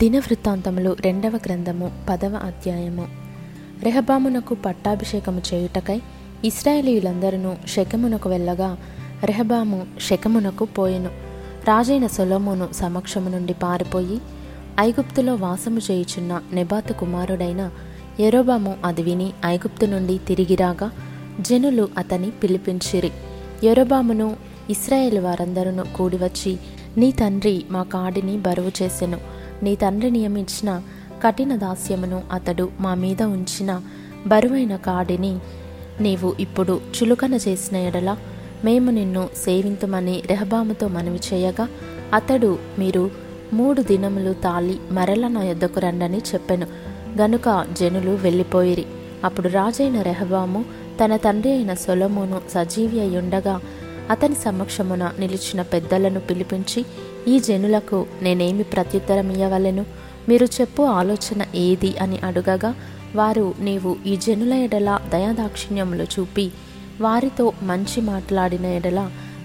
దినవృత్తాంతములు 0.00 0.96
రెండవ 1.00 1.34
గ్రంథము 1.46 1.92
పదవ 2.08 2.34
అధ్యాయము. 2.44 3.06
రెహబామునకు 3.82 4.54
పట్టాభిషేకము 4.54 5.42
చేయుటకై 5.48 6.00
ఇస్రాయేలీయులందరూ 6.44 7.54
శకమునకు 7.68 8.28
వెళ్ళగా 8.28 8.76
రెహబాము 9.24 9.86
శకమునకు 10.00 10.64
పోయెను. 10.64 11.10
రాజైన 11.68 12.06
సొలోమును 12.06 12.68
సమక్షము 12.72 13.28
నుండి 13.28 13.52
పారిపోయి 13.52 14.20
ఐగుప్తులో 14.80 15.34
వాసము 15.34 15.80
చేయుచున్న 15.90 16.40
నెబాతు 16.52 16.92
కుమారుడైన 16.92 17.70
యెరోబాము 18.20 18.76
అది 18.84 19.02
విని 19.02 19.32
ఐగుప్తు 19.46 19.86
నుండి 19.86 20.18
తిరిగి 20.28 20.54
రాగా 20.54 20.90
జనులు 21.40 21.88
అతని 21.98 22.30
పిలిపించిరి. 22.30 23.10
యెరోబామును 23.64 24.36
ఇస్రాయేల్ 24.70 25.18
వారందరూ 25.18 25.84
కూడివచ్చి 25.96 26.58
నీ 26.96 27.12
తండ్రి 27.12 27.64
మా 27.70 27.82
కాడిని 27.82 28.38
బరువు 28.38 28.72
చేసెను. 28.82 29.35
నీ 29.62 29.76
తండ్రి 29.76 30.10
నియమించిన 30.10 30.82
కఠిన 31.24 31.56
దాస్యమును 31.56 32.22
అతడు 32.32 32.68
మా 32.80 32.94
మీద 32.94 33.22
ఉంచిన 33.22 33.80
బరువైన 34.26 34.76
కాడిని 34.76 35.38
నీవు 36.00 36.36
ఇప్పుడు 36.40 36.80
చులుకన 36.96 37.34
చేసిన 37.34 37.76
ఎడల 37.76 38.16
మేము 38.64 38.90
నిన్ను 38.90 39.28
సేవింతుమని 39.44 40.22
రెహబాముతో 40.26 40.88
మనవి 40.88 41.20
చేయగా 41.34 41.68
అతడు 42.12 42.58
మీరు 42.78 43.10
మూడు 43.52 43.82
దినములు 43.82 44.32
తాళి 44.32 44.78
మరల 44.90 45.28
నా 45.28 45.42
యొద్దకు 45.42 45.80
రండని 45.80 46.18
చెప్పెను. 46.18 46.66
గనుక 47.18 47.66
జనులు 47.72 48.10
వెళ్ళిపోయిరి. 48.10 48.86
అప్పుడు 49.24 49.48
రాజైన 49.48 50.02
రెహబాము 50.02 50.64
తన 51.04 51.16
తండ్రి 51.16 51.52
అయిన 51.52 51.74
సొలమును 51.74 52.40
సజీవి 52.50 53.00
అయ్యుండగా 53.00 53.60
అతని 54.10 54.34
సమక్షమున 54.34 55.12
నిలిచిన 55.18 55.62
పెద్దలను 55.62 56.20
పిలిపించి 56.20 56.84
ఈ 57.28 57.38
జనులకు 57.38 58.06
నేనేమి 58.22 58.62
ప్రత్యుత్తరం 58.62 59.30
ఇయ్యవలెను 59.30 59.84
మీరు 60.28 60.46
చెప్పు 60.46 60.82
ఆలోచన 60.82 61.46
ఏది? 61.54 61.98
అని 61.98 62.18
అడుగగా 62.18 62.74
వారు 63.14 63.54
నీవు 63.60 63.96
ఈ 64.06 64.16
జనుల 64.16 64.52
ఎడల 64.52 64.98
దయాదాక్షిణ్యములు 65.08 66.02
చూపి 66.04 66.52
వారితో 67.00 67.52
మంచి 67.62 68.00
మాట్లాడిన 68.00 68.66
ఎడల 68.66 69.00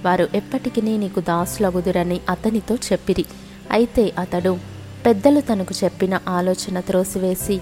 వారు 0.05 0.27
ఎప్పటికీ 0.35 0.81
నీకు 0.81 1.21
దాసులగుదురని 1.21 2.21
అతనితో 2.29 2.75
చెప్పిరి. 2.75 3.25
అయితే 3.71 4.13
అతడు 4.19 4.57
పెద్దలు 5.05 5.41
తనకు 5.41 5.73
చెప్పిన 5.83 6.19
ఆలోచన 6.27 6.79
త్రోసివేసి 6.79 7.57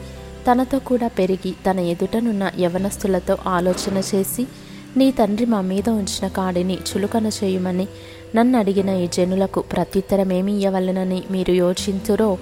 తనతో 0.48 0.80
కూడా 0.80 1.08
పెరిగి 1.08 1.54
తన 1.66 1.80
ఎదుటనున్న 1.80 2.52
యవనస్తులతో 2.60 3.38
ఆలోచన 3.48 3.98
చేసి 4.16 4.44
నీ 4.98 5.12
తండ్రి 5.12 5.46
మా 5.46 5.62
మీద 5.62 5.90
ఉంచిన 5.90 6.28
కాడిని 6.28 6.74
చులుకన 6.74 7.28
చేయమని 7.28 7.88
నన్ను 8.36 8.60
అడిగిన 8.60 8.90
ఈ 8.90 9.08
జనులకు 9.08 9.62
ప్రత్యుత్తరమేమి 9.62 10.62
ఇవ్వవలనని 10.62 11.24
మీరు 11.32 11.52
యోచించురో? 11.52 12.38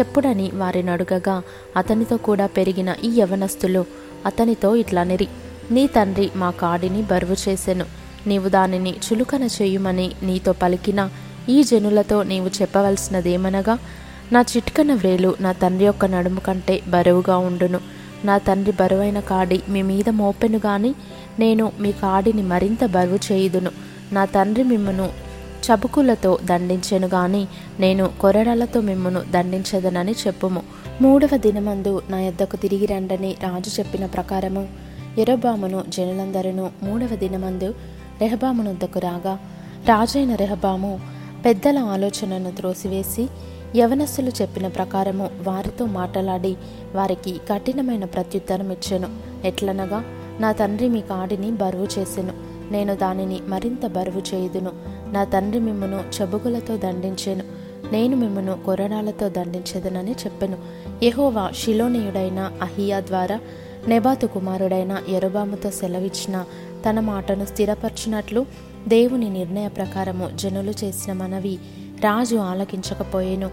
చెప్పుడని 0.00 0.50
వారిని 0.54 0.90
అడుగగా 0.90 1.42
అతనితో 1.76 2.16
కూడా 2.16 2.46
పెరిగిన 2.46 2.94
ఈ 3.04 3.20
యవనస్తులు 3.20 3.84
అతనితో 4.26 4.76
ఇట్లనిరి 4.76 5.28
నీ 5.70 5.86
తండ్రి 5.86 6.30
మా 6.36 6.50
కాడిని 6.50 7.02
బరువు 7.02 7.36
చేసెను. 7.48 7.84
నీవు 8.26 8.48
దానిని 8.48 8.90
చులుకన 8.90 9.44
చేయుమని 9.44 10.10
నీతో 10.22 10.52
పలికిన 10.52 11.10
ఈ 11.48 11.62
జనులతో 11.62 12.22
నీవు 12.22 12.50
చెప్పవలసినదేమనగా 12.62 13.78
నా 14.32 14.44
చిట్కన 14.56 14.94
వ్రేలు 14.94 15.34
నా 15.40 15.52
తండ్రి 15.52 15.84
యొక్క 15.84 16.04
నడుము 16.04 16.40
కంటే 16.40 16.82
బరువుగా 16.88 17.36
ఉండును. 17.38 17.80
నా 18.24 18.38
తండ్రి 18.38 18.72
బరువైన 18.80 19.20
కాడి 19.20 19.62
మీ 19.68 19.82
మీద 19.82 20.08
మోపెను 20.08 20.58
గాని 20.58 20.94
నేను 21.38 21.72
మీ 21.80 21.92
కాడిని 21.92 22.42
మరింత 22.42 22.86
బరువు 22.86 23.18
చేయుదును. 23.32 23.70
నా 24.12 24.24
తండ్రి 24.24 24.64
మిమ్మను 24.64 25.26
చబుకులతో 25.66 26.38
దండించెను 26.44 27.06
గాని 27.06 27.46
నేను 27.80 28.10
కొరడలతో 28.20 28.80
మిమ్మను 28.80 29.20
దండించదనని 29.30 30.12
చెప్పుము. 30.12 30.62
మూడవ 31.02 31.36
దినమందు 31.36 32.02
నా 32.10 32.20
యొద్దకు 32.20 32.56
తిరిగి 32.56 32.86
రండని 32.86 33.36
రాజు 33.42 33.80
చెప్పిన 33.80 34.06
ప్రకారము 34.06 34.68
ఎరబామును 35.18 35.84
జనులందరూ 35.88 36.68
మూడవ 36.82 37.16
దినమందు 37.16 37.74
రెహబామునొద్దకు 38.20 38.98
రాగా 38.98 39.38
రాజైన 39.86 40.34
రెహబాము 40.34 41.00
పెద్దల 41.44 41.78
ఆలోచనను 41.78 42.50
త్రోసివేసి 42.50 43.28
యవనస్సులు 43.76 44.32
చెప్పిన 44.42 44.68
ప్రకారము 44.68 45.30
వారితో 45.42 45.84
మాట్లాడి 45.84 46.56
వారికి 46.94 47.40
కఠినమైన 47.50 48.04
ప్రత్యుత్తరం 48.04 48.72
ఇచ్చెను. 48.72 49.08
ఎట్లనగా 49.44 50.04
నా 50.40 50.52
తండ్రి 50.52 50.88
మీ 50.88 51.00
కాడిని 51.00 51.50
బరువు 51.50 51.88
చేసెను. 51.98 52.32
నేను 52.72 52.94
దానిని 52.94 53.40
మరింత 53.48 53.86
బరువు 53.86 54.22
చేయుదును. 54.34 54.70
నా 55.12 55.24
తండ్రి 55.24 55.60
మిమ్మను 55.60 56.02
చెబుగులతో 56.20 56.76
దండించెను. 56.76 57.44
నేను 57.92 58.16
మిమ్మను 58.16 58.58
కొరడాలతో 58.66 59.28
దండించదనని 59.28 60.12
చెప్పెను. 60.12 60.56
యహోవా 61.02 61.50
షిలోనియుడైన 61.50 62.52
అహియా 62.62 63.00
ద్వారా 63.00 63.40
నెబాతు 63.88 64.26
కుమారుడైన 64.26 65.02
ఎరుబాముతో 65.08 65.70
సెలవిచ్చిన 65.70 66.44
తన 66.88 67.00
మాటను 67.00 67.44
స్థిరపరిచినట్లు 67.44 68.46
దేవుని 68.88 69.28
నిర్ణయ 69.28 69.68
ప్రకారము 69.68 70.30
జనులు 70.34 70.70
చేసిన 70.84 71.12
మనవి. 71.12 71.58
రాజు 72.00 72.36
ఆలకించకపోయేను. 72.36 73.46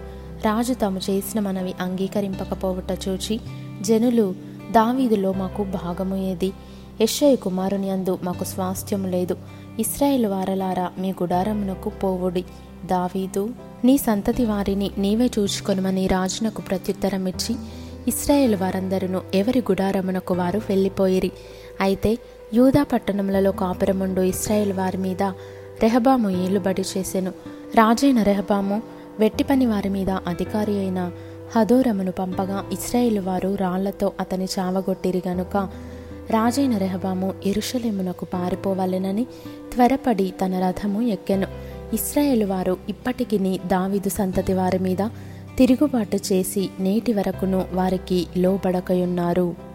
రాజు 0.44 0.74
తాము 0.74 1.00
చేసిన 1.10 1.40
మనవి 1.40 1.74
అంగీకరింపకపోవుట 1.80 2.98
చూచి 3.08 3.40
జనులు 3.80 4.34
దావీదులో 4.70 5.32
మాకు 5.32 5.64
భాగము 5.64 6.16
ఏది? 6.16 6.52
యెషయ 7.00 7.36
కుమారుని 7.36 7.90
అందు 7.90 8.18
మాకు 8.22 8.44
స్వాస్థ్యము 8.44 9.08
లేదు. 9.08 9.36
ఇస్రాయేల్ 9.78 10.26
వారలారా 10.26 10.90
మీ 10.98 11.10
గుడారమునకు 11.10 11.88
పోవుడి. 11.88 12.44
దావీదు 12.86 13.50
నీ 13.84 13.98
సంతతి 13.98 14.44
వారిని 14.44 14.90
నీవే 14.98 15.30
చూచుకొనమని 15.38 16.06
రాజునకు 16.06 16.62
ప్రత్యుత్తరం 16.62 17.26
ఇచ్చి 17.26 17.56
ఇస్రాయేల్ 18.08 18.56
వారందరూ 18.56 19.20
ఎవరి 19.34 19.58
గుడారమునకు 19.58 20.34
వారు 20.34 20.58
వెళ్ళిపోయిరి? 20.58 21.32
అయితే 21.80 22.18
యూదా 22.54 22.82
పట్టణములలో 22.82 23.52
కాపురముండు 23.52 24.20
ఇస్రాయేల్ 24.20 24.72
వారి 24.72 24.98
మీద 24.98 25.32
రెహబాము 25.82 26.30
ఏలుబడి 26.30 26.82
చేసెను. 26.82 27.30
రాజైన 27.74 28.22
రెహబాము 28.22 28.82
వెట్టి 29.18 29.44
పని 29.44 29.66
వారి 29.66 29.88
మీద 29.88 30.10
అధికారి 30.10 30.78
అయిన 30.78 31.10
హదోరమును 31.56 32.12
పంపగా 32.12 32.64
ఇస్రాయేల్ 32.72 33.18
వారు 33.18 33.54
రాళ్ళతో 33.54 34.12
అతని 34.20 34.44
చావగొట్టిరి 34.44 35.22
గనుక 35.28 35.56
రాజైన 36.30 36.76
రెహబాము 36.76 37.34
ఎరుషలేమునకు 37.46 38.24
పారిపోవాలెనని 38.24 39.24
త్వరపడి 39.72 40.34
తన 40.44 40.58
రథము 40.58 41.02
ఎక్కెను. 41.02 41.46
ఇస్రాయేల్ 41.92 42.44
వారు 42.44 42.76
ఇప్పటికిని 42.88 43.60
దావిదు 43.66 44.08
సంతతి 44.08 44.52
వారి 44.52 44.78
మీద 44.78 45.08
తిరుగుబాటు 45.58 46.18
చేసి 46.32 46.70
నేటి 46.80 47.12
వరకును 47.12 47.64
వారికి 47.72 48.26
లోబడకయున్నారు. 48.36 49.73